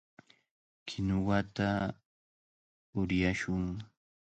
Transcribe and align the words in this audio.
Kinuwata 0.87 1.69
uryashun. 2.99 3.65